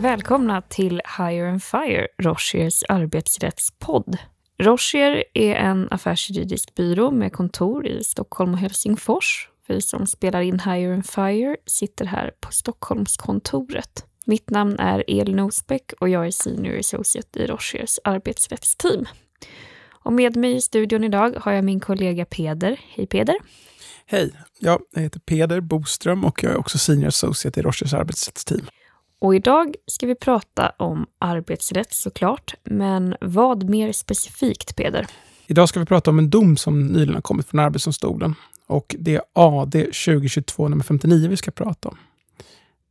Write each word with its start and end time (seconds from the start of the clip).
välkomna 0.00 0.62
till 0.62 1.02
Hire 1.18 1.50
and 1.50 1.62
Fire, 1.62 2.06
Rochiers 2.22 2.82
arbetsrättspodd. 2.88 4.18
Rochier 4.58 5.24
är 5.34 5.54
en 5.54 5.88
affärsjuridisk 5.90 6.74
byrå 6.74 7.10
med 7.10 7.32
kontor 7.32 7.86
i 7.86 8.04
Stockholm 8.04 8.52
och 8.52 8.58
Helsingfors. 8.58 9.48
Vi 9.68 9.80
som 9.80 10.06
spelar 10.06 10.40
in 10.40 10.60
Hire 10.60 10.94
and 10.94 11.06
Fire 11.06 11.56
sitter 11.66 12.04
här 12.04 12.32
på 12.40 12.52
Stockholmskontoret. 12.52 14.04
Mitt 14.26 14.50
namn 14.50 14.76
är 14.78 15.04
Elin 15.08 15.40
Osbeck 15.40 15.92
och 16.00 16.08
jag 16.08 16.26
är 16.26 16.30
Senior 16.30 16.78
Associate 16.78 17.38
i 17.38 17.46
Rochiers 17.46 17.98
arbetsrättsteam. 18.04 19.06
Och 20.04 20.12
med 20.12 20.36
mig 20.36 20.56
i 20.56 20.60
studion 20.60 21.04
idag 21.04 21.34
har 21.36 21.52
jag 21.52 21.64
min 21.64 21.80
kollega 21.80 22.24
Peder. 22.24 22.80
Hej 22.88 23.06
Peder! 23.06 23.36
Hej! 24.06 24.32
Ja, 24.58 24.80
jag 24.90 25.02
heter 25.02 25.20
Peder 25.20 25.60
Boström 25.60 26.24
och 26.24 26.44
jag 26.44 26.52
är 26.52 26.56
också 26.58 26.78
Senior 26.78 27.08
Associate 27.08 27.60
i 27.60 27.62
Rochers 27.62 27.94
arbetsrättsteam. 27.94 28.66
Och 29.20 29.34
idag 29.34 29.74
ska 29.86 30.06
vi 30.06 30.14
prata 30.14 30.72
om 30.76 31.06
arbetsrätt 31.18 31.92
såklart, 31.92 32.54
men 32.64 33.16
vad 33.20 33.70
mer 33.70 33.92
specifikt 33.92 34.76
Peder? 34.76 35.06
Idag 35.46 35.68
ska 35.68 35.80
vi 35.80 35.86
prata 35.86 36.10
om 36.10 36.18
en 36.18 36.30
dom 36.30 36.56
som 36.56 36.86
nyligen 36.86 37.14
har 37.14 37.22
kommit 37.22 37.46
från 37.46 37.60
Arbetsdomstolen. 37.60 38.34
Och 38.66 38.96
det 38.98 39.14
är 39.14 39.22
AD 39.32 39.84
2022 39.84 40.68
nummer 40.68 40.84
59 40.84 41.28
vi 41.28 41.36
ska 41.36 41.50
prata 41.50 41.88
om. 41.88 41.96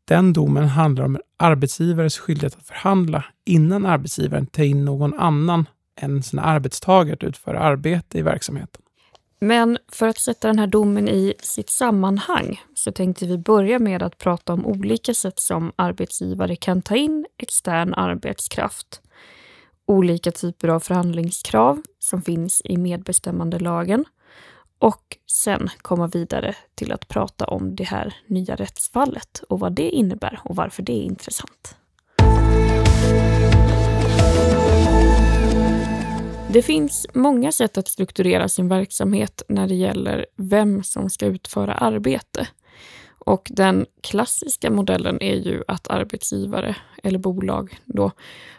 Den 0.06 0.34
domen 0.34 0.68
handlar 0.68 1.06
om 1.06 1.20
arbetsgivares 1.38 2.20
skyldighet 2.20 2.58
att 2.58 2.68
förhandla 2.68 3.26
innan 3.46 3.86
arbetsgivaren 3.86 4.46
tar 4.46 4.64
in 4.64 4.86
någon 4.86 5.14
annan 5.14 5.66
än 6.02 6.24
sina 6.24 6.42
arbetstagare 6.42 7.14
att 7.14 7.24
utföra 7.24 7.60
arbete 7.60 8.18
i 8.18 8.22
verksamheten. 8.22 8.82
Men 9.40 9.78
för 9.88 10.08
att 10.08 10.18
sätta 10.18 10.48
den 10.48 10.60
här 10.60 10.68
domen 10.68 11.08
i 11.08 11.34
sitt 11.40 11.70
sammanhang 11.70 12.62
så 12.74 12.92
tänkte 12.92 13.26
vi 13.26 13.38
börja 13.38 13.80
med 13.80 14.04
att 14.04 14.18
prata 14.18 14.54
om 14.54 14.66
olika 14.66 15.14
sätt 15.14 15.40
som 15.40 15.72
arbetsgivare 15.76 16.56
kan 16.56 16.82
ta 16.82 16.96
in 16.96 17.26
extern 17.38 17.94
arbetskraft. 17.94 19.02
Olika 19.86 20.32
typer 20.32 20.68
av 20.68 20.80
förhandlingskrav 20.80 21.82
som 22.00 22.22
finns 22.22 22.62
i 22.64 22.78
medbestämmandelagen 22.78 24.06
och 24.80 25.18
sen 25.32 25.70
komma 25.82 26.08
vidare 26.08 26.56
till 26.76 26.92
att 26.92 27.08
prata 27.08 27.46
om 27.46 27.76
det 27.76 27.84
här 27.84 28.16
nya 28.28 28.56
rättsfallet 28.56 29.44
och 29.50 29.60
vad 29.60 29.74
det 29.74 29.90
innebär 29.90 30.40
och 30.44 30.56
varför 30.56 30.84
det 30.84 30.94
är 30.94 31.04
intressant. 31.04 31.76
Det 36.54 36.62
finns 36.62 37.08
många 37.14 37.52
sätt 37.52 37.78
att 37.78 37.88
strukturera 37.88 38.48
sin 38.48 38.68
verksamhet 38.68 39.42
när 39.48 39.68
det 39.68 39.76
gäller 39.76 40.26
vem 40.36 40.84
som 40.84 41.10
ska 41.10 41.26
utföra 41.26 41.74
arbete. 41.74 42.48
Och 43.20 43.48
den 43.52 43.86
klassiska 44.02 44.72
modellen 44.72 45.22
är 45.22 45.36
ju 45.36 45.64
att 45.68 45.88
arbetsgivare 45.88 46.76
eller 47.04 47.20
bolag 47.20 47.80
då 47.86 48.12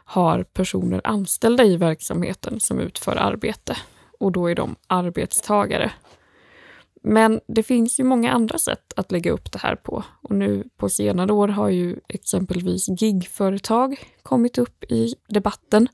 har 0.04 0.42
personer 0.42 1.00
anställda 1.04 1.64
i 1.64 1.76
verksamheten 1.76 2.60
som 2.60 2.80
utför 2.80 3.16
arbete 3.16 3.76
och 4.20 4.32
då 4.32 4.50
är 4.50 4.54
de 4.54 4.76
arbetstagare. 4.86 5.90
Men 7.02 7.40
det 7.46 7.62
finns 7.62 8.00
ju 8.00 8.04
många 8.04 8.32
andra 8.32 8.58
sätt 8.58 8.92
att 8.96 9.12
lägga 9.12 9.32
upp 9.32 9.52
det 9.52 9.58
här 9.58 9.76
på 9.76 10.04
och 10.22 10.34
nu 10.34 10.64
på 10.76 10.88
senare 10.88 11.32
år 11.32 11.48
har 11.48 11.68
ju 11.68 11.96
exempelvis 12.08 12.88
gigföretag 12.88 13.98
kommit 14.22 14.58
upp 14.58 14.84
i 14.84 15.14
debatten, 15.28 15.88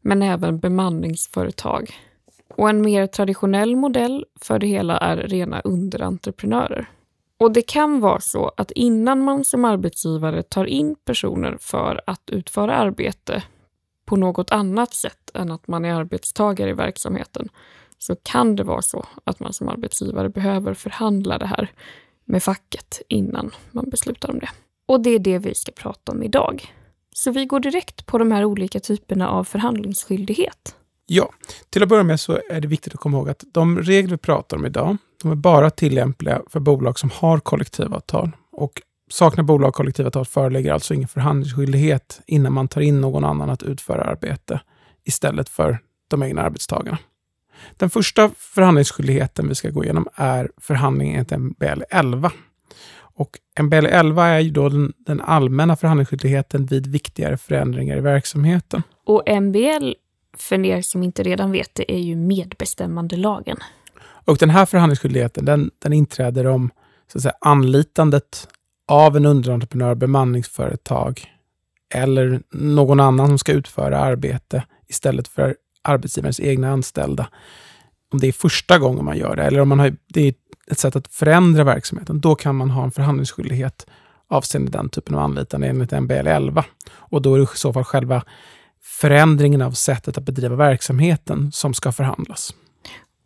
men 0.00 0.22
även 0.22 0.58
bemanningsföretag. 0.58 1.90
Och 2.56 2.68
en 2.68 2.82
mer 2.82 3.06
traditionell 3.06 3.76
modell 3.76 4.24
för 4.40 4.58
det 4.58 4.66
hela 4.66 4.98
är 4.98 5.16
rena 5.16 5.60
underentreprenörer. 5.60 6.90
Och 7.38 7.52
det 7.52 7.62
kan 7.62 8.00
vara 8.00 8.20
så 8.20 8.52
att 8.56 8.70
innan 8.70 9.24
man 9.24 9.44
som 9.44 9.64
arbetsgivare 9.64 10.42
tar 10.42 10.64
in 10.64 10.96
personer 11.04 11.56
för 11.60 12.00
att 12.06 12.30
utföra 12.30 12.74
arbete 12.74 13.42
på 14.04 14.16
något 14.16 14.50
annat 14.50 14.94
sätt 14.94 15.30
än 15.34 15.50
att 15.50 15.68
man 15.68 15.84
är 15.84 15.94
arbetstagare 15.94 16.70
i 16.70 16.72
verksamheten, 16.72 17.48
så 17.98 18.16
kan 18.22 18.56
det 18.56 18.64
vara 18.64 18.82
så 18.82 19.06
att 19.24 19.40
man 19.40 19.52
som 19.52 19.68
arbetsgivare 19.68 20.28
behöver 20.28 20.74
förhandla 20.74 21.38
det 21.38 21.46
här 21.46 21.70
med 22.24 22.42
facket 22.42 23.02
innan 23.08 23.50
man 23.72 23.90
beslutar 23.90 24.30
om 24.30 24.38
det. 24.38 24.48
Och 24.88 25.00
det 25.00 25.10
är 25.10 25.18
det 25.18 25.38
vi 25.38 25.54
ska 25.54 25.72
prata 25.72 26.12
om 26.12 26.22
idag. 26.22 26.74
Så 27.14 27.30
vi 27.30 27.46
går 27.46 27.60
direkt 27.60 28.06
på 28.06 28.18
de 28.18 28.32
här 28.32 28.44
olika 28.44 28.80
typerna 28.80 29.28
av 29.28 29.44
förhandlingsskyldighet. 29.44 30.74
Ja, 31.06 31.30
till 31.70 31.82
att 31.82 31.88
börja 31.88 32.02
med 32.02 32.20
så 32.20 32.40
är 32.50 32.60
det 32.60 32.68
viktigt 32.68 32.94
att 32.94 33.00
komma 33.00 33.16
ihåg 33.16 33.28
att 33.30 33.44
de 33.52 33.78
regler 33.78 34.10
vi 34.10 34.16
pratar 34.16 34.56
om 34.56 34.66
idag, 34.66 34.96
de 35.22 35.30
är 35.30 35.36
bara 35.36 35.70
tillämpliga 35.70 36.42
för 36.50 36.60
bolag 36.60 36.98
som 36.98 37.10
har 37.14 37.38
kollektivavtal. 37.38 38.30
Och 38.52 38.82
saknar 39.10 39.44
bolag 39.44 39.74
kollektivavtal 39.74 40.24
föreligger 40.24 40.72
alltså 40.72 40.94
ingen 40.94 41.08
förhandlingsskyldighet 41.08 42.20
innan 42.26 42.52
man 42.52 42.68
tar 42.68 42.80
in 42.80 43.00
någon 43.00 43.24
annan 43.24 43.50
att 43.50 43.62
utföra 43.62 44.02
arbete 44.02 44.60
istället 45.04 45.48
för 45.48 45.78
de 46.08 46.22
egna 46.22 46.42
arbetstagarna. 46.42 46.98
Den 47.76 47.90
första 47.90 48.30
förhandlingsskyldigheten 48.38 49.48
vi 49.48 49.54
ska 49.54 49.70
gå 49.70 49.84
igenom 49.84 50.08
är 50.14 50.50
förhandlingen 50.56 51.14
enligt 51.14 51.38
MBL 51.40 51.82
11. 51.90 52.32
Och 53.18 53.38
MBL 53.60 53.86
11 53.86 54.26
är 54.26 54.40
ju 54.40 54.50
då 54.50 54.68
den, 54.68 54.92
den 54.96 55.20
allmänna 55.20 55.76
förhandlingsskyldigheten 55.76 56.66
vid 56.66 56.86
viktigare 56.86 57.36
förändringar 57.36 57.96
i 57.96 58.00
verksamheten. 58.00 58.82
Och 59.04 59.22
MBL, 59.42 59.92
för 60.36 60.64
er 60.64 60.82
som 60.82 61.02
inte 61.02 61.22
redan 61.22 61.52
vet 61.52 61.74
det, 61.74 61.92
är 61.92 62.00
ju 62.00 62.16
medbestämmandelagen. 62.16 63.56
Och 64.00 64.36
den 64.36 64.50
här 64.50 64.66
förhandlingsskyldigheten 64.66 65.44
den, 65.44 65.70
den 65.78 65.92
inträder 65.92 66.46
om 66.46 66.70
så 67.12 67.18
att 67.18 67.22
säga, 67.22 67.34
anlitandet 67.40 68.48
av 68.88 69.16
en 69.16 69.26
underentreprenör, 69.26 69.94
bemanningsföretag 69.94 71.24
eller 71.94 72.42
någon 72.50 73.00
annan 73.00 73.28
som 73.28 73.38
ska 73.38 73.52
utföra 73.52 73.98
arbete 73.98 74.64
istället 74.88 75.28
för 75.28 75.56
arbetsgivarens 75.88 76.40
egna 76.40 76.70
anställda. 76.70 77.28
Om 78.12 78.18
det 78.20 78.28
är 78.28 78.32
första 78.32 78.78
gången 78.78 79.04
man 79.04 79.18
gör 79.18 79.36
det, 79.36 79.42
eller 79.42 79.60
om 79.60 79.68
man 79.68 79.78
har, 79.78 79.96
det 80.08 80.28
är 80.28 80.34
ett 80.70 80.78
sätt 80.78 80.96
att 80.96 81.14
förändra 81.14 81.64
verksamheten, 81.64 82.20
då 82.20 82.34
kan 82.34 82.56
man 82.56 82.70
ha 82.70 82.84
en 82.84 82.90
förhandlingsskyldighet 82.90 83.86
avseende 84.28 84.70
den 84.70 84.88
typen 84.88 85.14
av 85.14 85.20
anlitande 85.20 85.66
enligt 85.66 86.00
MBL 86.00 86.26
11. 86.26 86.64
Och 86.90 87.22
då 87.22 87.34
är 87.34 87.38
det 87.38 87.44
i 87.44 87.46
så 87.54 87.72
fall 87.72 87.84
själva 87.84 88.22
förändringen 88.82 89.62
av 89.62 89.72
sättet 89.72 90.18
att 90.18 90.24
bedriva 90.24 90.56
verksamheten 90.56 91.52
som 91.52 91.74
ska 91.74 91.92
förhandlas. 91.92 92.54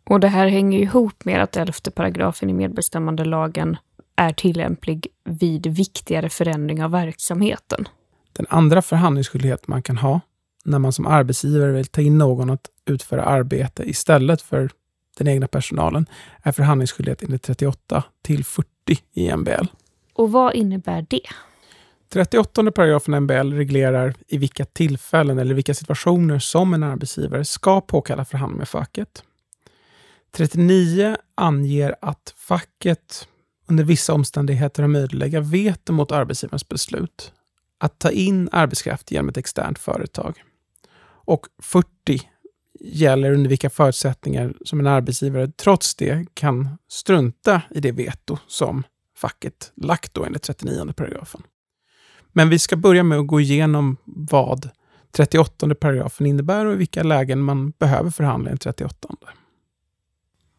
Och 0.09 0.19
det 0.19 0.27
här 0.27 0.47
hänger 0.47 0.79
ihop 0.79 1.25
med 1.25 1.43
att 1.43 1.57
elfte 1.57 1.91
paragrafen 1.91 2.49
i 2.49 2.53
medbestämmandelagen 2.53 3.77
är 4.15 4.33
tillämplig 4.33 5.07
vid 5.25 5.67
viktigare 5.67 6.29
förändring 6.29 6.83
av 6.83 6.91
verksamheten. 6.91 7.87
Den 8.33 8.45
andra 8.49 8.81
förhandlingsskyldighet 8.81 9.67
man 9.67 9.83
kan 9.83 9.97
ha 9.97 10.21
när 10.63 10.79
man 10.79 10.93
som 10.93 11.07
arbetsgivare 11.07 11.71
vill 11.71 11.85
ta 11.85 12.01
in 12.01 12.17
någon 12.17 12.49
att 12.49 12.69
utföra 12.85 13.23
arbete 13.23 13.89
istället 13.89 14.41
för 14.41 14.69
den 15.17 15.27
egna 15.27 15.47
personalen 15.47 16.05
är 16.43 16.51
förhandlingsskyldighet 16.51 17.23
enligt 17.23 17.41
38 17.41 18.03
till 18.21 18.45
40 18.45 18.67
i 19.13 19.35
MBL. 19.35 19.65
Och 20.13 20.31
vad 20.31 20.55
innebär 20.55 21.05
det? 21.09 21.21
38 22.13 22.71
paragrafen 22.71 23.23
MBL 23.23 23.53
reglerar 23.53 24.13
i 24.27 24.37
vilka 24.37 24.65
tillfällen 24.65 25.39
eller 25.39 25.55
vilka 25.55 25.73
situationer 25.73 26.39
som 26.39 26.73
en 26.73 26.83
arbetsgivare 26.83 27.45
ska 27.45 27.81
påkalla 27.81 28.25
förhandling 28.25 28.57
med 28.57 28.67
facket. 28.67 29.23
39 30.31 31.17
anger 31.35 31.95
att 32.01 32.33
facket 32.37 33.27
under 33.67 33.83
vissa 33.83 34.13
omständigheter 34.13 34.83
har 34.83 34.87
möjlighet 34.87 35.13
att 35.13 35.19
lägga 35.19 35.39
veto 35.39 35.93
mot 35.93 36.11
arbetsgivarens 36.11 36.69
beslut 36.69 37.33
att 37.77 37.99
ta 37.99 38.11
in 38.11 38.49
arbetskraft 38.51 39.11
genom 39.11 39.29
ett 39.29 39.37
externt 39.37 39.79
företag. 39.79 40.43
Och 41.25 41.47
40 41.61 41.87
gäller 42.79 43.31
under 43.31 43.49
vilka 43.49 43.69
förutsättningar 43.69 44.53
som 44.65 44.79
en 44.79 44.87
arbetsgivare 44.87 45.47
trots 45.47 45.95
det 45.95 46.25
kan 46.33 46.77
strunta 46.87 47.61
i 47.69 47.79
det 47.79 47.91
veto 47.91 48.37
som 48.47 48.83
facket 49.17 49.71
lagt 49.75 50.13
då 50.13 50.25
enligt 50.25 50.41
39 50.41 50.93
paragrafen. 50.93 51.41
Men 52.31 52.49
vi 52.49 52.59
ska 52.59 52.75
börja 52.75 53.03
med 53.03 53.19
att 53.19 53.27
gå 53.27 53.41
igenom 53.41 53.97
vad 54.05 54.69
38 55.11 55.75
paragrafen 55.75 56.27
innebär 56.27 56.65
och 56.65 56.73
i 56.73 56.75
vilka 56.75 57.03
lägen 57.03 57.39
man 57.39 57.71
behöver 57.71 58.09
förhandla 58.09 58.49
enligt 58.49 58.61
38. 58.61 59.07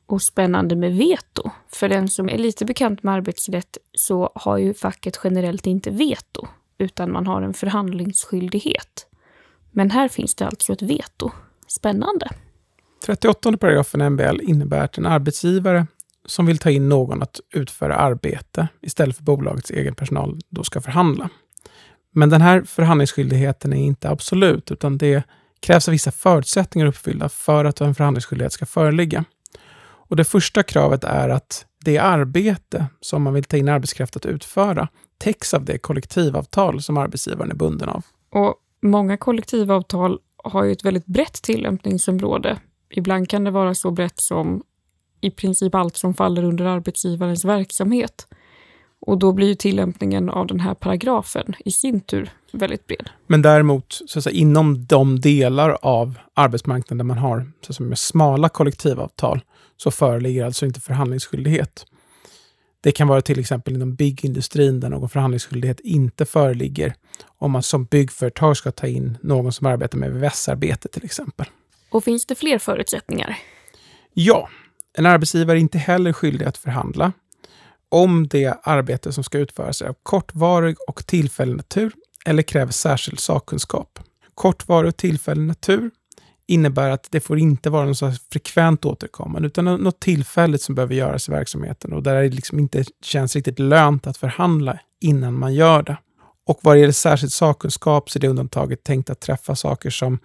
Och 0.06 0.22
spännande 0.22 0.76
med 0.76 0.96
veto. 0.96 1.50
För 1.69 1.88
den 1.88 2.08
som 2.08 2.28
är 2.28 2.38
lite 2.38 2.64
bekant 2.64 3.02
med 3.02 3.14
arbetsrätt 3.14 3.78
så 3.93 4.32
har 4.34 4.58
ju 4.58 4.75
facket 4.75 5.20
generellt 5.25 5.67
inte 5.67 5.90
veto, 5.90 6.46
utan 6.78 7.12
man 7.12 7.26
har 7.26 7.43
en 7.43 7.55
förhandlingsskyldighet. 7.55 9.06
Men 9.76 9.91
här 9.91 10.09
finns 10.09 10.35
det 10.35 10.47
alltså 10.47 10.73
ett 10.73 10.82
veto. 10.82 11.31
Spännande. 11.67 12.29
38 13.06 13.56
paragrafen 13.56 14.12
MBL 14.12 14.41
innebär 14.43 14.85
att 14.85 14.99
en 14.99 15.06
arbetsgivare 15.06 15.87
som 16.26 16.47
vill 16.47 16.59
ta 16.59 16.71
in 16.71 16.88
någon 16.88 17.23
att 17.23 17.41
utföra 17.55 17.97
arbete 17.97 18.69
istället 18.82 19.17
för 19.17 19.23
bolagets 19.23 19.71
egen 19.71 19.94
personal 19.94 20.38
då 20.49 20.65
ska 20.65 20.81
förhandla. 20.81 21.29
Men 22.12 22.31
den 22.31 22.41
här 22.41 22.62
förhandlingsskyldigheten 22.62 23.73
är 23.73 23.85
inte 23.85 24.11
absolut, 24.11 24.71
utan 24.71 24.99
det 24.99 25.23
krävs 25.61 25.88
vissa 25.88 26.11
förutsättningar 26.11 26.87
uppfyllda 26.87 27.29
för 27.29 27.65
att 27.65 27.81
en 27.81 27.94
förhandlingsskyldighet 27.94 28.53
ska 28.53 28.67
föreligga. 28.67 29.25
Och 29.82 30.17
det 30.17 30.25
första 30.25 30.62
kravet 30.62 31.05
är 31.05 31.29
att 31.29 31.67
det 31.85 31.99
arbete 31.99 32.87
som 33.00 33.23
man 33.23 33.35
vill 33.35 33.44
ta 33.44 33.56
in 33.56 33.69
arbetskraft 33.69 34.17
att 34.17 34.27
utföra, 34.27 34.88
täcks 35.19 35.55
av 35.55 35.65
det 35.65 35.79
kollektivavtal 35.79 36.82
som 36.82 36.97
arbetsgivaren 36.97 37.50
är 37.50 37.55
bunden 37.55 37.88
av. 37.88 38.05
Och 38.31 38.55
många 38.84 39.16
kollektivavtal 39.16 40.19
har 40.44 40.64
ju 40.64 40.72
ett 40.72 40.84
väldigt 40.84 41.06
brett 41.06 41.42
tillämpningsområde. 41.42 42.58
Ibland 42.90 43.28
kan 43.28 43.44
det 43.44 43.50
vara 43.50 43.75
så 43.75 43.90
brett 43.90 44.20
som 44.20 44.62
i 45.20 45.31
princip 45.31 45.75
allt 45.75 45.96
som 45.96 46.14
faller 46.14 46.44
under 46.44 46.64
arbetsgivarens 46.64 47.44
verksamhet. 47.44 48.26
Och 49.06 49.19
då 49.19 49.32
blir 49.32 49.48
ju 49.48 49.54
tillämpningen 49.54 50.31
av 50.31 50.46
den 50.46 50.60
här 50.60 50.75
paragrafen 50.75 51.54
i 51.64 51.70
sin 51.70 52.00
tur 52.00 52.31
väldigt 52.52 52.86
bred. 52.86 53.10
Men 53.26 53.42
däremot, 53.42 54.00
så 54.06 54.19
att 54.19 54.25
säga, 54.25 54.36
inom 54.36 54.86
de 54.86 55.20
delar 55.20 55.78
av 55.82 56.19
arbetsmarknaden 56.34 56.98
där 56.98 57.04
man 57.04 57.19
har 57.19 57.50
så 57.60 57.70
att 57.70 57.76
säga, 57.76 57.88
med 57.88 57.98
smala 57.98 58.48
kollektivavtal, 58.48 59.40
så 59.76 59.90
föreligger 59.90 60.44
alltså 60.44 60.66
inte 60.66 60.81
förhandlingsskyldighet. 60.81 61.86
Det 62.84 62.92
kan 62.92 63.08
vara 63.08 63.20
till 63.20 63.40
exempel 63.40 63.75
inom 63.75 63.94
byggindustrin 63.94 64.81
där 64.81 64.88
någon 64.88 65.08
förhandlingsskyldighet 65.08 65.81
inte 65.81 66.25
föreligger 66.25 66.94
om 67.26 67.50
man 67.50 67.62
som 67.62 67.84
byggföretag 67.84 68.56
ska 68.56 68.70
ta 68.72 68.86
in 68.86 69.19
någon 69.22 69.52
som 69.52 69.66
arbetar 69.66 69.98
med 69.98 70.12
VVS-arbete 70.12 70.88
till 70.88 71.04
exempel. 71.04 71.46
Och 71.90 72.04
finns 72.04 72.26
det 72.26 72.34
fler 72.34 72.58
förutsättningar? 72.58 73.38
Ja, 74.14 74.48
en 74.98 75.06
arbetsgivare 75.06 75.58
är 75.58 75.60
inte 75.60 75.78
heller 75.78 76.12
skyldig 76.12 76.46
att 76.46 76.58
förhandla 76.58 77.12
om 77.88 78.28
det 78.28 78.54
arbete 78.62 79.12
som 79.12 79.25
ska 79.25 79.38
utföras 79.38 79.82
är 79.82 79.86
av 79.86 79.96
kortvarig 80.02 80.76
och 80.88 81.06
tillfällig 81.06 81.56
natur 81.56 81.92
eller 82.26 82.42
kräver 82.42 82.72
särskild 82.72 83.20
sakkunskap. 83.20 83.98
Kortvarig 84.34 84.88
och 84.88 84.96
tillfällig 84.96 85.46
natur 85.46 85.90
innebär 86.46 86.91
att 86.91 87.06
det 87.11 87.20
får 87.20 87.38
inte 87.38 87.70
vara 87.70 87.85
något 87.85 87.99
så 87.99 88.12
frekvent 88.32 88.85
återkommande, 88.85 89.46
utan 89.46 89.64
något 89.64 90.00
tillfälligt 90.00 90.62
som 90.62 90.75
behöver 90.75 90.94
göras 90.94 91.29
i 91.29 91.32
verksamheten 91.32 91.93
och 91.93 92.02
där 92.02 92.23
det 92.23 92.29
liksom 92.29 92.58
inte 92.58 92.85
känns 93.02 93.37
riktigt 93.37 93.58
lönt 93.58 94.06
att 94.06 94.17
förhandla 94.17 94.79
innan 95.00 95.38
man 95.38 95.55
gör 95.55 95.82
det. 95.82 95.96
Och 96.46 96.58
vad 96.62 96.76
det 96.76 96.81
gäller 96.81 96.93
särskild 96.93 97.32
sakkunskap 97.32 98.11
så 98.11 98.19
är 98.19 98.20
det 98.20 98.29
undantaget 98.29 98.85
tänkt 98.85 99.11
att 99.11 99.20
träffa 99.20 99.56
saker 99.56 99.91
som 99.91 100.19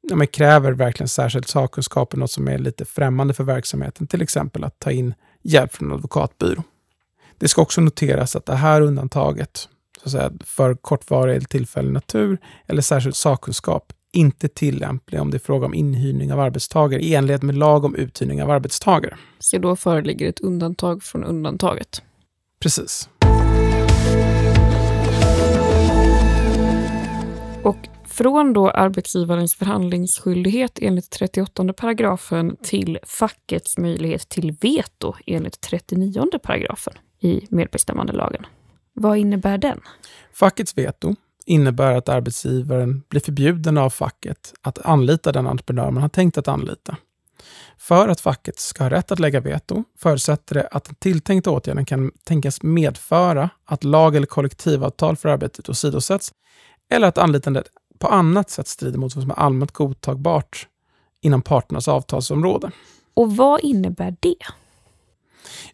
ja, 0.00 0.16
men 0.16 0.26
kräver 0.26 0.72
verkligen 0.72 1.08
särskild 1.08 1.48
sakkunskap 1.48 2.12
och 2.12 2.18
något 2.18 2.30
som 2.30 2.48
är 2.48 2.58
lite 2.58 2.84
främmande 2.84 3.34
för 3.34 3.44
verksamheten, 3.44 4.06
till 4.06 4.22
exempel 4.22 4.64
att 4.64 4.78
ta 4.78 4.90
in 4.90 5.14
hjälp 5.42 5.74
från 5.74 5.88
en 5.88 5.94
advokatbyrå. 5.94 6.62
Det 7.38 7.48
ska 7.48 7.62
också 7.62 7.80
noteras 7.80 8.36
att 8.36 8.46
det 8.46 8.54
här 8.54 8.80
undantaget 8.80 9.68
så 10.02 10.08
att 10.08 10.12
säga, 10.12 10.32
för 10.44 10.74
kortvarig 10.74 11.36
eller 11.36 11.46
tillfällig 11.46 11.92
natur 11.92 12.38
eller 12.66 12.82
särskild 12.82 13.16
sakkunskap 13.16 13.92
inte 14.12 14.48
tillämplig 14.48 15.20
om 15.20 15.30
det 15.30 15.36
är 15.36 15.38
fråga 15.38 15.66
om 15.66 15.74
inhyrning 15.74 16.32
av 16.32 16.40
arbetstagare 16.40 17.00
i 17.00 17.14
enlighet 17.14 17.42
med 17.42 17.54
lag 17.54 17.84
om 17.84 17.94
uthyrning 17.94 18.42
av 18.42 18.50
arbetstagare. 18.50 19.16
Så 19.38 19.58
då 19.58 19.76
föreligger 19.76 20.28
ett 20.28 20.40
undantag 20.40 21.02
från 21.02 21.24
undantaget? 21.24 22.02
Precis. 22.60 23.08
Och 27.62 27.88
från 28.06 28.52
då 28.52 28.70
arbetsgivarens 28.70 29.54
förhandlingsskyldighet 29.54 30.78
enligt 30.82 31.10
38 31.10 31.72
paragrafen 31.72 32.56
till 32.62 32.98
fackets 33.02 33.78
möjlighet 33.78 34.28
till 34.28 34.56
veto 34.60 35.14
enligt 35.26 35.60
39 35.60 36.38
paragrafen 36.42 36.94
i 37.20 37.46
medbestämmandelagen. 37.50 38.46
Vad 38.92 39.18
innebär 39.18 39.58
den? 39.58 39.80
Fackets 40.32 40.78
veto 40.78 41.16
innebär 41.48 41.94
att 41.94 42.08
arbetsgivaren 42.08 43.02
blir 43.08 43.20
förbjuden 43.20 43.78
av 43.78 43.90
facket 43.90 44.54
att 44.62 44.78
anlita 44.78 45.32
den 45.32 45.46
entreprenör 45.46 45.90
man 45.90 46.02
har 46.02 46.08
tänkt 46.08 46.38
att 46.38 46.48
anlita. 46.48 46.96
För 47.78 48.08
att 48.08 48.20
facket 48.20 48.58
ska 48.58 48.84
ha 48.84 48.90
rätt 48.90 49.12
att 49.12 49.18
lägga 49.18 49.40
veto 49.40 49.84
förutsätter 49.98 50.54
det 50.54 50.66
att 50.66 50.84
den 50.84 50.94
tilltänkta 50.94 51.50
åtgärden 51.50 51.84
kan 51.84 52.10
tänkas 52.24 52.62
medföra 52.62 53.50
att 53.64 53.84
lag 53.84 54.16
eller 54.16 54.26
kollektivavtal 54.26 55.16
för 55.16 55.28
arbetet 55.28 55.68
åsidosätts 55.68 56.32
eller 56.90 57.08
att 57.08 57.18
anlitandet 57.18 57.66
på 57.98 58.08
annat 58.08 58.50
sätt 58.50 58.68
strider 58.68 58.98
mot 58.98 59.14
vad 59.14 59.22
som 59.22 59.30
är 59.30 59.38
allmänt 59.38 59.72
godtagbart 59.72 60.66
inom 61.22 61.42
parternas 61.42 61.88
avtalsområde. 61.88 62.70
Och 63.14 63.36
vad 63.36 63.60
innebär 63.60 64.16
det? 64.20 64.36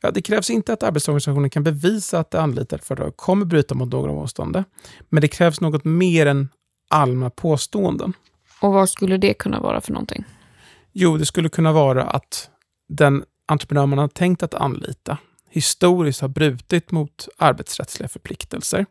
Ja, 0.01 0.11
det 0.11 0.23
krävs 0.23 0.51
inte 0.51 0.73
att 0.73 0.83
arbetsorganisationen 0.83 1.51
kan 1.51 1.65
bevisa 1.65 2.19
att 2.19 2.31
det 2.31 2.41
anlitade 2.41 2.83
företaget 2.83 3.17
kommer 3.17 3.45
bryta 3.47 3.75
mot 3.75 3.93
några 3.93 4.13
avstånd, 4.13 4.65
men 5.09 5.21
det 5.21 5.29
krävs 5.29 5.61
något 5.61 5.85
mer 5.85 6.27
än 6.27 6.49
allmänna 6.91 7.31
påståenden. 7.31 8.13
Och 8.61 8.73
vad 8.73 8.89
skulle 8.89 9.17
det 9.17 9.35
kunna 9.35 9.61
vara 9.61 9.81
för 9.81 9.93
någonting? 9.93 10.25
Jo, 10.93 11.17
det 11.17 11.27
skulle 11.27 11.49
kunna 11.49 11.73
vara 11.73 12.05
att 12.05 12.51
den 12.89 13.25
entreprenör 13.47 13.87
man 13.87 13.99
har 13.99 14.09
tänkt 14.09 14.43
att 14.43 14.55
anlita 14.55 15.19
historiskt 15.55 16.21
har 16.21 16.29
brutit 16.29 16.91
mot 16.91 17.29
arbetsrättsliga 17.39 18.09
förpliktelser. 18.09 18.87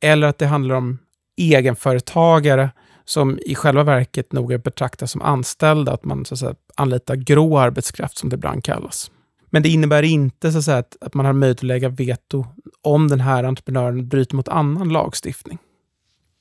Eller 0.00 0.26
att 0.26 0.38
det 0.38 0.46
handlar 0.46 0.74
om 0.74 0.98
egenföretagare 1.36 2.70
som 3.04 3.38
i 3.46 3.54
själva 3.54 3.82
verket 3.82 4.32
nog 4.32 4.52
är 4.52 4.58
betraktas 4.58 5.10
som 5.10 5.22
anställda, 5.22 5.92
att 5.92 6.04
man 6.04 6.24
så 6.24 6.34
att 6.34 6.38
säga, 6.38 6.54
anlitar 6.74 7.14
grå 7.14 7.58
arbetskraft 7.58 8.18
som 8.18 8.28
det 8.28 8.34
ibland 8.34 8.64
kallas. 8.64 9.10
Men 9.54 9.62
det 9.62 9.68
innebär 9.68 10.02
inte 10.02 10.52
så 10.52 10.58
att, 10.58 10.64
säga, 10.64 10.78
att, 10.78 10.96
att 11.00 11.14
man 11.14 11.26
har 11.26 11.32
möjlighet 11.32 11.58
att 11.58 11.62
lägga 11.62 11.88
veto 11.88 12.46
om 12.82 13.08
den 13.08 13.20
här 13.20 13.44
entreprenören 13.44 14.08
bryter 14.08 14.36
mot 14.36 14.48
annan 14.48 14.88
lagstiftning. 14.88 15.58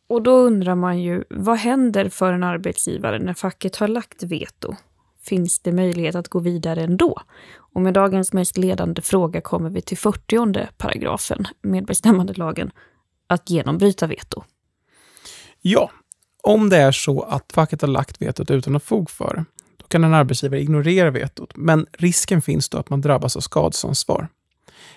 Och 0.08 0.22
då 0.22 0.32
undrar 0.32 0.76
man 0.76 1.02
ju, 1.02 1.24
vad 1.30 1.58
händer 1.58 2.10
för 2.10 2.34
en 2.34 2.44
arbetsgivare 2.44 3.20
när 3.20 3.34
facket 3.34 3.76
har 3.76 3.88
lagt 3.88 4.24
veto? 4.24 4.76
Finns 5.22 5.60
det 5.60 5.72
möjlighet 5.72 6.16
att 6.16 6.28
gå 6.28 6.40
vidare 6.40 6.84
ändå? 6.84 7.22
Och 7.56 7.82
med 7.82 7.94
dagens 7.94 8.34
mest 8.34 8.58
ledande 8.58 9.02
fråga 9.02 9.42
kommer 9.42 9.70
vi 9.70 9.82
till 9.82 9.98
40 9.98 10.68
paragrafen 10.78 11.46
medbestämmandelagen, 11.62 12.72
att 13.28 13.50
genombryta 13.50 14.08
veto. 14.08 14.44
Ja, 15.62 15.92
om 16.44 16.70
det 16.70 16.78
är 16.78 16.92
så 16.92 17.22
att 17.22 17.52
facket 17.54 17.82
har 17.82 17.90
lagt 17.90 18.22
vetot 18.22 18.52
utan 18.52 18.76
att 18.76 18.84
fog 18.84 19.10
för 19.10 19.36
det, 19.36 19.46
kan 19.94 20.04
en 20.04 20.14
arbetsgivare 20.14 20.62
ignorera 20.62 21.12
vetot, 21.12 21.52
men 21.56 21.86
risken 21.92 22.42
finns 22.42 22.70
då 22.70 22.78
att 22.78 22.90
man 22.90 23.02
drabbas 23.02 23.36
av 23.36 23.42
skadeståndsansvar. 23.42 24.28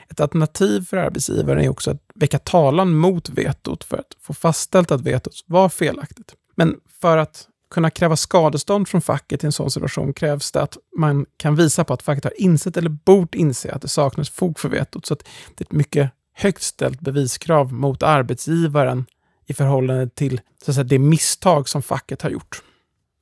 Ett 0.08 0.20
alternativ 0.20 0.84
för 0.84 0.96
arbetsgivaren 0.96 1.64
är 1.64 1.68
också 1.68 1.90
att 1.90 2.02
väcka 2.14 2.38
talan 2.38 2.94
mot 2.94 3.28
vetot 3.28 3.84
för 3.84 3.96
att 3.96 4.16
få 4.20 4.34
fastställt 4.34 4.90
att 4.90 5.00
vetot 5.00 5.44
var 5.46 5.68
felaktigt. 5.68 6.34
Men 6.54 6.76
för 7.00 7.16
att 7.16 7.46
kunna 7.70 7.90
kräva 7.90 8.16
skadestånd 8.16 8.88
från 8.88 9.02
facket 9.02 9.44
i 9.44 9.46
en 9.46 9.52
sån 9.52 9.70
situation 9.70 10.12
krävs 10.12 10.52
det 10.52 10.62
att 10.62 10.76
man 10.98 11.26
kan 11.36 11.56
visa 11.56 11.84
på 11.84 11.94
att 11.94 12.02
facket 12.02 12.24
har 12.24 12.40
insett 12.40 12.76
eller 12.76 12.90
bort 12.90 13.34
inse 13.34 13.72
att 13.72 13.82
det 13.82 13.88
saknas 13.88 14.30
fog 14.30 14.58
för 14.58 14.68
vetot. 14.68 15.06
Så 15.06 15.14
det 15.14 15.62
är 15.62 15.64
ett 15.64 15.72
mycket 15.72 16.10
högt 16.34 16.62
ställt 16.62 17.00
beviskrav 17.00 17.72
mot 17.72 18.02
arbetsgivaren 18.02 19.06
i 19.46 19.54
förhållande 19.54 20.08
till 20.08 20.40
så 20.64 20.70
att 20.70 20.74
säga, 20.74 20.84
det 20.84 20.98
misstag 20.98 21.68
som 21.68 21.82
facket 21.82 22.22
har 22.22 22.30
gjort. 22.30 22.62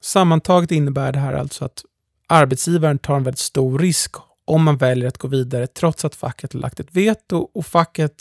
Sammantaget 0.04 0.70
innebär 0.70 1.12
det 1.12 1.18
här 1.18 1.32
alltså 1.32 1.64
att 1.64 1.84
arbetsgivaren 2.28 2.98
tar 2.98 3.16
en 3.16 3.24
väldigt 3.24 3.38
stor 3.38 3.78
risk 3.78 4.14
om 4.44 4.64
man 4.64 4.76
väljer 4.76 5.08
att 5.08 5.18
gå 5.18 5.28
vidare 5.28 5.66
trots 5.66 6.04
att 6.04 6.14
facket 6.14 6.52
har 6.52 6.60
lagt 6.60 6.80
ett 6.80 6.96
veto 6.96 7.48
och 7.54 7.66
facket 7.66 8.12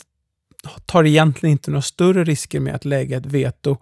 tar 0.86 1.04
egentligen 1.04 1.52
inte 1.52 1.70
några 1.70 1.82
större 1.82 2.24
risker 2.24 2.60
med 2.60 2.74
att 2.74 2.84
lägga 2.84 3.16
ett 3.16 3.26
veto 3.26 3.76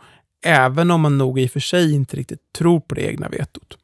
även 0.45 0.91
om 0.91 1.01
man 1.01 1.19
nog 1.19 1.39
i 1.39 1.47
och 1.47 1.51
för 1.51 1.61
sig 1.61 1.93
inte 1.93 2.17
riktigt 2.17 2.53
tror 2.53 2.81
på 2.81 2.95
det 2.95 3.03
egna 3.03 3.29
vetot. 3.29 3.79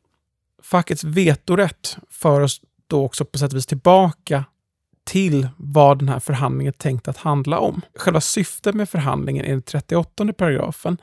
Fackets 0.62 1.04
vetorätt 1.04 1.96
för 2.10 2.40
oss 2.40 2.60
då 2.86 3.04
också 3.04 3.24
på 3.24 3.38
sätt 3.38 3.52
och 3.52 3.56
vis 3.56 3.66
tillbaka 3.66 4.44
till 5.04 5.48
vad 5.56 5.98
den 5.98 6.08
här 6.08 6.20
förhandlingen 6.20 6.74
är 6.74 6.78
tänkt 6.78 7.08
att 7.08 7.16
handla 7.16 7.58
om. 7.58 7.80
Själva 7.98 8.20
syftet 8.20 8.74
med 8.74 8.88
förhandlingen 8.88 9.44
enligt 9.44 9.66
38 9.66 10.32
paragrafen 10.32 10.98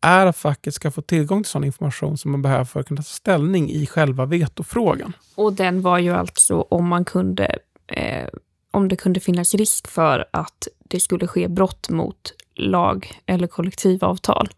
är 0.00 0.26
att 0.26 0.36
facket 0.36 0.74
ska 0.74 0.90
få 0.90 1.02
tillgång 1.02 1.42
till 1.42 1.50
sån 1.50 1.64
information 1.64 2.18
som 2.18 2.30
man 2.30 2.42
behöver 2.42 2.64
för 2.64 2.80
att 2.80 2.88
kunna 2.88 3.02
ta 3.02 3.02
ställning 3.02 3.70
i 3.70 3.86
själva 3.86 4.26
vetofrågan. 4.26 5.12
Och 5.34 5.52
den 5.52 5.82
var 5.82 5.98
ju 5.98 6.14
alltså 6.14 6.60
om 6.60 6.88
man 6.88 7.04
kunde, 7.04 7.58
eh, 7.86 8.28
om 8.70 8.88
det 8.88 8.96
kunde 8.96 9.20
finnas 9.20 9.54
risk 9.54 9.88
för 9.88 10.24
att 10.30 10.68
det 10.78 11.00
skulle 11.00 11.26
ske 11.26 11.48
brott 11.48 11.88
mot 11.88 12.32
lag 12.54 13.20
eller 13.26 13.46
kollektivavtal 13.46 14.48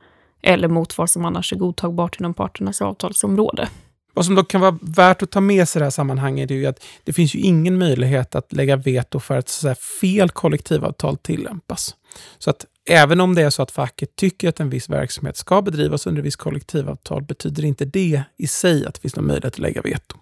eller 0.42 0.68
mot 0.68 0.98
vad 0.98 1.10
som 1.10 1.24
annars 1.24 1.52
är 1.52 1.56
godtagbart 1.56 2.20
inom 2.20 2.34
parternas 2.34 2.82
avtalsområde. 2.82 3.68
Vad 4.14 4.24
som 4.24 4.34
dock 4.34 4.50
kan 4.50 4.60
vara 4.60 4.78
värt 4.82 5.22
att 5.22 5.30
ta 5.30 5.40
med 5.40 5.68
sig 5.68 5.78
i 5.78 5.80
det 5.80 5.84
här 5.84 5.90
sammanhanget 5.90 6.50
är 6.50 6.54
ju 6.54 6.66
att 6.66 6.84
det 7.04 7.12
finns 7.12 7.34
ju 7.34 7.38
ingen 7.38 7.78
möjlighet 7.78 8.34
att 8.34 8.52
lägga 8.52 8.76
veto 8.76 9.20
för 9.20 9.38
att 9.38 9.48
så 9.48 9.74
fel 9.74 10.30
kollektivavtal 10.30 11.16
tillämpas. 11.16 11.94
Så 12.38 12.50
att 12.50 12.64
även 12.88 13.20
om 13.20 13.34
det 13.34 13.42
är 13.42 13.50
så 13.50 13.62
att 13.62 13.70
facket 13.70 14.16
tycker 14.16 14.48
att 14.48 14.60
en 14.60 14.70
viss 14.70 14.88
verksamhet 14.88 15.36
ska 15.36 15.62
bedrivas 15.62 16.06
under 16.06 16.22
viss 16.22 16.36
kollektivavtal 16.36 17.22
betyder 17.22 17.64
inte 17.64 17.84
det 17.84 18.22
i 18.36 18.46
sig 18.46 18.86
att 18.86 18.94
det 18.94 19.00
finns 19.00 19.16
någon 19.16 19.26
möjlighet 19.26 19.54
att 19.54 19.58
lägga 19.58 19.82
veto. 19.82 20.16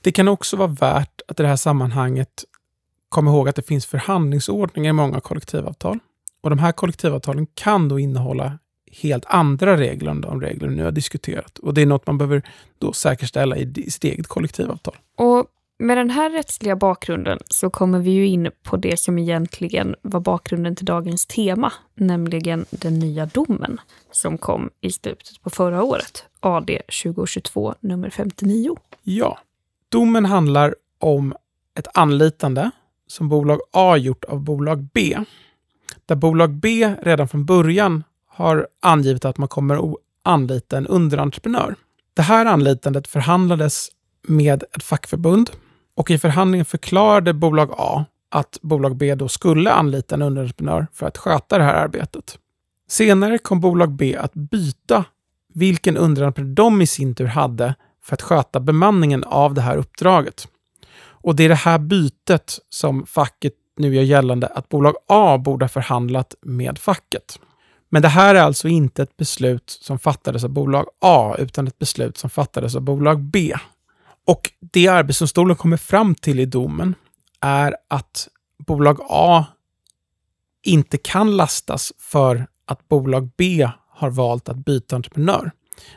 Det 0.00 0.12
kan 0.12 0.28
också 0.28 0.56
vara 0.56 0.68
värt 0.68 1.20
att 1.28 1.40
i 1.40 1.42
det 1.42 1.48
här 1.48 1.56
sammanhanget 1.56 2.44
komma 3.08 3.30
ihåg 3.30 3.48
att 3.48 3.56
det 3.56 3.62
finns 3.62 3.86
förhandlingsordningar 3.86 4.90
i 4.90 4.92
många 4.92 5.20
kollektivavtal. 5.20 5.98
Och 6.40 6.50
de 6.50 6.58
här 6.58 6.72
kollektivavtalen 6.72 7.46
kan 7.54 7.88
då 7.88 7.98
innehålla 7.98 8.58
helt 8.92 9.24
andra 9.26 9.76
regler 9.76 10.10
än 10.10 10.20
de 10.20 10.40
regler 10.40 10.68
vi 10.68 10.76
nu 10.76 10.84
har 10.84 10.92
diskuterat. 10.92 11.58
Och 11.58 11.74
det 11.74 11.82
är 11.82 11.86
något 11.86 12.06
man 12.06 12.18
behöver 12.18 12.42
då 12.78 12.92
säkerställa 12.92 13.56
i 13.56 13.90
sitt 13.90 14.04
eget 14.04 14.26
kollektivavtal. 14.26 14.96
Och 15.16 15.46
med 15.82 15.96
den 15.96 16.10
här 16.10 16.30
rättsliga 16.30 16.76
bakgrunden 16.76 17.38
så 17.46 17.70
kommer 17.70 17.98
vi 17.98 18.10
ju 18.10 18.26
in 18.26 18.50
på 18.62 18.76
det 18.76 18.96
som 18.96 19.18
egentligen 19.18 19.94
var 20.02 20.20
bakgrunden 20.20 20.76
till 20.76 20.86
dagens 20.86 21.26
tema, 21.26 21.72
nämligen 21.94 22.64
den 22.70 22.98
nya 22.98 23.26
domen 23.26 23.80
som 24.10 24.38
kom 24.38 24.70
i 24.80 24.90
slutet 24.90 25.42
på 25.42 25.50
förra 25.50 25.82
året, 25.82 26.24
AD 26.40 26.78
2022 27.02 27.74
nummer 27.80 28.10
59. 28.10 28.76
Ja, 29.02 29.38
domen 29.88 30.24
handlar 30.24 30.74
om 30.98 31.34
ett 31.78 31.88
anlitande 31.94 32.70
som 33.06 33.28
bolag 33.28 33.60
A 33.72 33.96
gjort 33.96 34.24
av 34.24 34.40
bolag 34.40 34.88
B. 34.94 35.18
Där 36.06 36.16
bolag 36.16 36.50
B 36.50 36.94
redan 37.02 37.28
från 37.28 37.44
början 37.44 38.04
har 38.26 38.66
angivit 38.80 39.24
att 39.24 39.38
man 39.38 39.48
kommer 39.48 39.92
att 39.92 39.96
anlita 40.22 40.76
en 40.76 40.86
underentreprenör. 40.86 41.74
Det 42.14 42.22
här 42.22 42.46
anlitandet 42.46 43.08
förhandlades 43.08 43.88
med 44.28 44.62
ett 44.62 44.82
fackförbund 44.82 45.50
och 45.96 46.10
i 46.10 46.18
förhandlingen 46.18 46.64
förklarade 46.64 47.32
bolag 47.32 47.70
A 47.78 48.04
att 48.30 48.58
bolag 48.62 48.96
B 48.96 49.14
då 49.14 49.28
skulle 49.28 49.72
anlita 49.72 50.14
en 50.14 50.22
underentreprenör 50.22 50.86
för 50.92 51.06
att 51.06 51.18
sköta 51.18 51.58
det 51.58 51.64
här 51.64 51.74
arbetet. 51.74 52.38
Senare 52.88 53.38
kom 53.38 53.60
bolag 53.60 53.92
B 53.92 54.16
att 54.16 54.34
byta 54.34 55.04
vilken 55.54 55.96
underentreprenör 55.96 56.54
de 56.54 56.82
i 56.82 56.86
sin 56.86 57.14
tur 57.14 57.26
hade 57.26 57.74
för 58.02 58.14
att 58.14 58.22
sköta 58.22 58.60
bemanningen 58.60 59.24
av 59.24 59.54
det 59.54 59.60
här 59.60 59.76
uppdraget. 59.76 60.48
Och 61.04 61.36
det 61.36 61.44
är 61.44 61.48
det 61.48 61.54
här 61.54 61.78
bytet 61.78 62.58
som 62.68 63.06
facket 63.06 63.52
nu 63.76 63.94
gör 63.94 64.02
gällande 64.02 64.46
att 64.46 64.68
bolag 64.68 64.94
A 65.06 65.38
borde 65.38 65.64
ha 65.64 65.68
förhandlat 65.68 66.34
med 66.42 66.78
facket. 66.78 67.38
Men 67.88 68.02
det 68.02 68.08
här 68.08 68.34
är 68.34 68.42
alltså 68.42 68.68
inte 68.68 69.02
ett 69.02 69.16
beslut 69.16 69.78
som 69.80 69.98
fattades 69.98 70.44
av 70.44 70.50
bolag 70.50 70.86
A, 71.00 71.34
utan 71.38 71.66
ett 71.66 71.78
beslut 71.78 72.16
som 72.16 72.30
fattades 72.30 72.74
av 72.76 72.82
bolag 72.82 73.20
B. 73.20 73.54
Och 74.26 74.50
det 74.60 74.88
Arbetsdomstolen 74.88 75.56
kommer 75.56 75.76
fram 75.76 76.14
till 76.14 76.40
i 76.40 76.46
domen 76.46 76.94
är 77.40 77.76
att 77.88 78.28
bolag 78.66 78.98
A 79.08 79.46
inte 80.62 80.98
kan 80.98 81.36
lastas 81.36 81.92
för 81.98 82.46
att 82.66 82.88
bolag 82.88 83.30
B 83.36 83.68
har 83.88 84.10
valt 84.10 84.48
att 84.48 84.56
byta 84.56 84.96
entreprenör. 84.96 85.50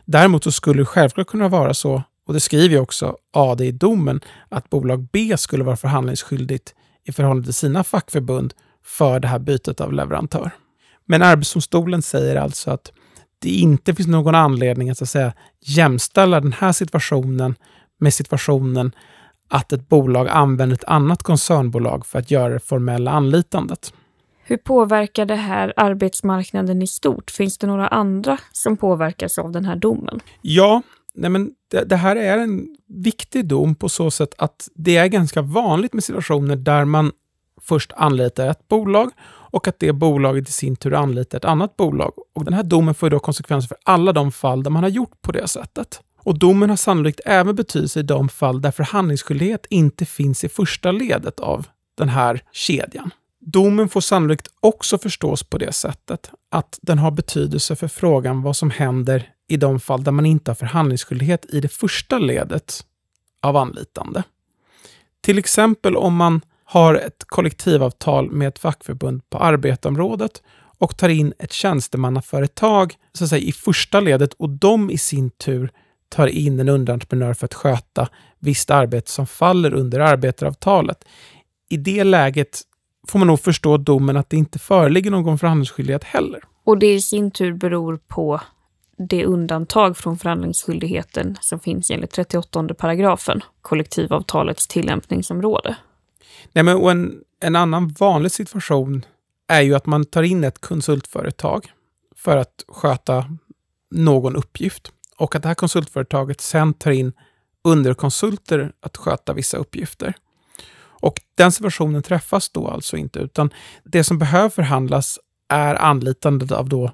Däremot 0.05 0.43
så 0.43 0.51
skulle 0.51 0.81
det 0.81 0.85
självklart 0.85 1.27
kunna 1.27 1.47
vara 1.47 1.73
så, 1.73 2.03
och 2.27 2.33
det 2.33 2.39
skriver 2.39 2.75
ju 2.75 2.79
också 2.81 3.17
AD 3.33 3.65
i 3.65 3.71
domen, 3.71 4.19
att 4.49 4.69
bolag 4.69 5.07
B 5.11 5.37
skulle 5.37 5.63
vara 5.63 5.77
förhandlingsskyldigt 5.77 6.75
i 7.03 7.11
förhållande 7.11 7.43
till 7.43 7.53
sina 7.53 7.83
fackförbund 7.83 8.53
för 8.85 9.19
det 9.19 9.27
här 9.27 9.39
bytet 9.39 9.81
av 9.81 9.93
leverantör. 9.93 10.51
Men 11.05 11.21
Arbetsdomstolen 11.21 12.01
säger 12.01 12.35
alltså 12.35 12.71
att 12.71 12.91
det 13.39 13.49
inte 13.49 13.95
finns 13.95 14.07
någon 14.07 14.35
anledning 14.35 14.89
att, 14.89 14.97
så 14.97 15.03
att 15.03 15.09
säga, 15.09 15.33
jämställa 15.61 16.41
den 16.41 16.53
här 16.53 16.71
situationen 16.71 17.55
med 17.99 18.13
situationen 18.13 18.91
att 19.49 19.73
ett 19.73 19.89
bolag 19.89 20.27
använder 20.27 20.75
ett 20.75 20.83
annat 20.83 21.23
koncernbolag 21.23 22.05
för 22.05 22.19
att 22.19 22.31
göra 22.31 22.53
det 22.53 22.59
formella 22.59 23.11
anlitandet. 23.11 23.93
Hur 24.43 24.57
påverkar 24.57 25.25
det 25.25 25.35
här 25.35 25.73
arbetsmarknaden 25.75 26.81
i 26.81 26.87
stort? 26.87 27.31
Finns 27.31 27.57
det 27.57 27.67
några 27.67 27.87
andra 27.87 28.37
som 28.51 28.77
påverkas 28.77 29.39
av 29.39 29.51
den 29.51 29.65
här 29.65 29.75
domen? 29.75 30.19
Ja, 30.41 30.81
nej 31.15 31.29
men 31.29 31.51
det, 31.71 31.83
det, 31.83 31.95
här 31.95 32.15
är 32.15 32.37
en 32.37 32.77
viktig 32.87 33.45
dom 33.45 33.75
på 33.75 33.89
så 33.89 34.11
sätt 34.11 34.33
att 34.37 34.69
det 34.75 34.97
är 34.97 35.07
ganska 35.07 35.41
vanligt 35.41 35.93
med 35.93 36.03
situationer 36.03 36.55
där 36.55 36.85
man 36.85 37.11
först 37.61 37.91
anlitar 37.95 38.47
ett 38.47 38.67
bolag 38.67 39.11
och 39.55 39.67
att 39.67 39.79
det 39.79 39.93
bolaget 39.93 40.49
i 40.49 40.51
sin 40.51 40.75
tur 40.75 40.93
anlitar 40.93 41.37
ett 41.37 41.45
annat 41.45 41.77
bolag. 41.77 42.11
Och 42.35 42.45
Den 42.45 42.53
här 42.53 42.63
domen 42.63 42.95
får 42.95 43.09
då 43.09 43.19
konsekvenser 43.19 43.67
för 43.67 43.77
alla 43.83 44.13
de 44.13 44.31
fall 44.31 44.63
där 44.63 44.71
man 44.71 44.83
har 44.83 44.89
gjort 44.89 45.21
på 45.21 45.31
det 45.31 45.47
sättet. 45.47 46.01
Och 46.25 46.39
domen 46.39 46.69
har 46.69 46.77
sannolikt 46.77 47.19
även 47.25 47.55
betydelse 47.55 47.99
i 47.99 48.03
de 48.03 48.29
fall 48.29 48.61
där 48.61 48.71
förhandlingsskyldighet 48.71 49.65
inte 49.69 50.05
finns 50.05 50.43
i 50.43 50.49
första 50.49 50.91
ledet 50.91 51.39
av 51.39 51.67
den 51.97 52.09
här 52.09 52.41
kedjan. 52.51 53.11
Domen 53.39 53.89
får 53.89 54.01
sannolikt 54.01 54.47
också 54.59 54.97
förstås 54.97 55.43
på 55.43 55.57
det 55.57 55.71
sättet 55.71 56.31
att 56.51 56.79
den 56.81 56.99
har 56.99 57.11
betydelse 57.11 57.75
för 57.75 57.87
frågan 57.87 58.41
vad 58.41 58.55
som 58.55 58.69
händer 58.71 59.29
i 59.47 59.57
de 59.57 59.79
fall 59.79 60.03
där 60.03 60.11
man 60.11 60.25
inte 60.25 60.51
har 60.51 60.55
förhandlingsskyldighet 60.55 61.45
i 61.49 61.59
det 61.59 61.67
första 61.67 62.19
ledet 62.19 62.85
av 63.41 63.57
anlitande. 63.57 64.23
Till 65.21 65.37
exempel 65.37 65.95
om 65.95 66.15
man 66.15 66.41
har 66.63 66.95
ett 66.95 67.23
kollektivavtal 67.25 68.31
med 68.31 68.47
ett 68.47 68.59
fackförbund 68.59 69.29
på 69.29 69.37
arbetområdet 69.37 70.43
och 70.77 70.97
tar 70.97 71.09
in 71.09 71.33
ett 71.39 71.53
tjänstemannaföretag 71.53 72.95
så 73.13 73.23
att 73.23 73.29
säga, 73.29 73.47
i 73.47 73.51
första 73.51 73.99
ledet 73.99 74.33
och 74.33 74.49
de 74.49 74.89
i 74.89 74.97
sin 74.97 75.29
tur 75.29 75.71
tar 76.09 76.27
in 76.27 76.59
en 76.59 76.69
underentreprenör 76.69 77.33
för 77.33 77.45
att 77.45 77.53
sköta 77.53 78.09
visst 78.39 78.71
arbete 78.71 79.11
som 79.11 79.27
faller 79.27 79.73
under 79.73 79.99
arbetaravtalet. 79.99 81.05
I 81.69 81.77
det 81.77 82.03
läget 82.03 82.61
får 83.07 83.19
man 83.19 83.27
nog 83.27 83.39
förstå 83.39 83.77
domen 83.77 84.17
att 84.17 84.29
det 84.29 84.37
inte 84.37 84.59
föreligger 84.59 85.11
någon 85.11 85.37
förhandlingsskyldighet 85.37 86.03
heller. 86.03 86.43
Och 86.63 86.77
det 86.77 86.93
i 86.93 87.01
sin 87.01 87.31
tur 87.31 87.53
beror 87.53 87.99
på 88.07 88.41
det 88.97 89.25
undantag 89.25 89.97
från 89.97 90.17
förhandlingsskyldigheten 90.17 91.37
som 91.41 91.59
finns 91.59 91.91
enligt 91.91 92.11
38 92.11 92.73
paragrafen, 92.73 93.41
kollektivavtalets 93.61 94.67
tillämpningsområde. 94.67 95.75
Nej, 96.53 96.63
men, 96.63 96.77
och 96.77 96.91
en, 96.91 97.21
en 97.41 97.55
annan 97.55 97.95
vanlig 97.99 98.31
situation 98.31 99.05
är 99.47 99.61
ju 99.61 99.75
att 99.75 99.85
man 99.85 100.05
tar 100.05 100.23
in 100.23 100.43
ett 100.43 100.61
konsultföretag 100.61 101.71
för 102.15 102.37
att 102.37 102.65
sköta 102.67 103.25
någon 103.91 104.35
uppgift 104.35 104.91
och 105.17 105.35
att 105.35 105.41
det 105.41 105.47
här 105.47 105.55
konsultföretaget 105.55 106.41
sen 106.41 106.73
tar 106.73 106.91
in 106.91 107.13
underkonsulter 107.63 108.71
att 108.81 108.97
sköta 108.97 109.33
vissa 109.33 109.57
uppgifter. 109.57 110.13
Och 111.05 111.21
den 111.35 111.51
situationen 111.51 112.03
träffas 112.03 112.49
då 112.49 112.67
alltså 112.67 112.97
inte, 112.97 113.19
utan 113.19 113.53
det 113.83 114.03
som 114.03 114.17
behöver 114.17 114.49
förhandlas 114.49 115.19
är 115.49 115.75
anlitandet 115.75 116.51
av 116.51 116.69
då 116.69 116.91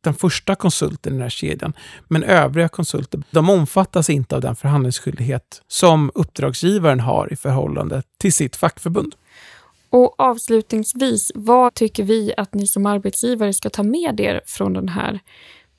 den 0.00 0.14
första 0.14 0.54
konsulten 0.54 1.12
i 1.12 1.16
den 1.16 1.22
här 1.22 1.28
kedjan. 1.28 1.72
Men 2.08 2.22
övriga 2.22 2.68
konsulter, 2.68 3.22
de 3.30 3.50
omfattas 3.50 4.10
inte 4.10 4.34
av 4.34 4.40
den 4.40 4.56
förhandlingsskyldighet 4.56 5.62
som 5.68 6.10
uppdragsgivaren 6.14 7.00
har 7.00 7.32
i 7.32 7.36
förhållande 7.36 8.02
till 8.18 8.32
sitt 8.32 8.56
fackförbund. 8.56 9.14
Och 9.90 10.20
avslutningsvis, 10.20 11.32
vad 11.34 11.74
tycker 11.74 12.04
vi 12.04 12.34
att 12.36 12.54
ni 12.54 12.66
som 12.66 12.86
arbetsgivare 12.86 13.52
ska 13.52 13.70
ta 13.70 13.82
med 13.82 14.20
er 14.20 14.40
från 14.46 14.72
den 14.72 14.88
här 14.88 15.20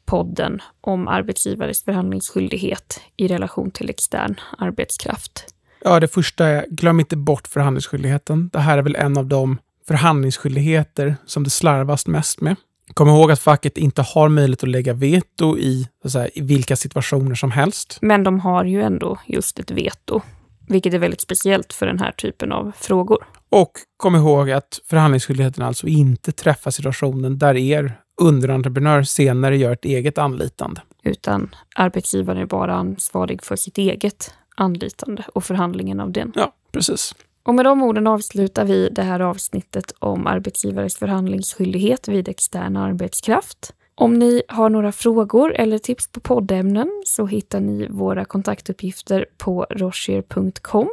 podden 0.06 0.62
om 0.82 1.08
arbetsgivares 1.08 1.84
förhandlingsskyldighet 1.84 3.02
i 3.18 3.28
relation 3.28 3.72
till 3.72 3.90
extern 3.90 4.36
arbetskraft? 4.58 5.46
Ja, 5.84 6.00
det 6.00 6.08
första 6.08 6.46
är, 6.48 6.66
glöm 6.70 7.00
inte 7.00 7.18
bort 7.18 7.48
förhandlingsskyldigheten. 7.48 8.50
Det 8.54 8.60
här 8.60 8.78
är 8.78 8.82
väl 8.82 8.96
en 8.96 9.18
av 9.18 9.26
de 9.26 9.58
förhandlingsskyldigheter 9.88 11.16
som 11.26 11.44
det 11.44 11.50
slarvas 11.50 12.08
mest 12.08 12.42
med. 12.42 12.56
Kom 12.94 13.08
ihåg 13.08 13.32
att 13.32 13.40
facket 13.40 13.78
inte 13.78 14.02
har 14.02 14.30
möjlighet 14.30 14.64
att 14.64 14.70
lägga 14.70 14.94
veto 14.94 15.58
i, 15.58 15.88
säga, 16.06 16.30
i 16.34 16.42
vilka 16.42 16.76
situationer 16.76 17.36
som 17.36 17.52
helst. 17.52 17.98
Men 18.02 18.24
de 18.24 18.40
har 18.40 18.66
ju 18.66 18.82
ändå 18.82 19.18
just 19.28 19.60
ett 19.60 19.72
veto, 19.72 20.22
vilket 20.68 20.94
är 20.94 21.00
väldigt 21.00 21.22
speciellt 21.22 21.74
för 21.74 21.86
den 21.86 22.00
här 22.00 22.12
typen 22.12 22.52
av 22.52 22.72
frågor. 22.78 23.26
Och 23.50 23.72
kom 23.98 24.16
ihåg 24.16 24.52
att 24.52 24.80
förhandlingsskyldigheten 24.86 25.64
alltså 25.64 25.88
inte 25.88 26.32
träffar 26.32 26.72
situationen 26.72 27.38
där 27.38 27.56
er 27.56 27.98
underentreprenör 28.22 29.04
senare 29.04 29.58
gör 29.58 29.72
ett 29.72 29.86
eget 29.86 30.18
anlitande. 30.18 30.82
Utan 31.04 31.56
arbetsgivaren 31.76 32.42
är 32.42 32.46
bara 32.46 32.74
ansvarig 32.74 33.44
för 33.44 33.56
sitt 33.56 33.78
eget 33.78 34.34
anlitande 34.56 35.24
och 35.34 35.44
förhandlingen 35.44 36.00
av 36.00 36.12
den. 36.12 36.32
Ja, 36.36 36.54
precis. 36.72 37.16
Och 37.44 37.56
med 37.56 37.66
de 37.66 37.84
orden 37.84 38.08
avslutar 38.08 38.66
vi 38.66 38.90
det 38.90 39.02
här 39.02 39.20
avsnittet 39.20 39.94
om 40.00 40.28
arbetsgivares 40.28 40.98
förhandlingsskyldighet 40.98 42.08
vid 42.08 42.28
extern 42.28 42.78
arbetskraft. 42.78 43.74
Om 43.96 44.20
ni 44.20 44.44
har 44.48 44.70
några 44.70 44.92
frågor 44.92 45.54
eller 45.54 45.78
tips 45.78 46.08
på 46.08 46.20
poddämnen 46.20 47.04
så 47.06 47.26
hittar 47.26 47.60
ni 47.60 47.88
våra 47.90 48.26
kontaktuppgifter 48.26 49.26
på 49.38 49.66
rocher.com. 49.70 50.90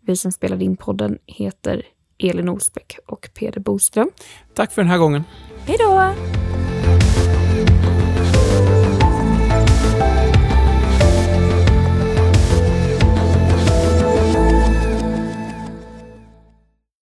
Vi 0.00 0.16
som 0.16 0.32
spelade 0.32 0.64
in 0.64 0.76
podden 0.76 1.18
heter 1.26 1.82
Elin 2.18 2.48
Olsbeck 2.48 2.98
och 3.06 3.30
Peder 3.34 3.60
Boström. 3.60 4.10
Tack 4.54 4.72
för 4.72 4.82
den 4.82 4.90
här 4.90 4.98
gången. 4.98 5.24
Hej 5.66 5.76
då! 5.78 6.14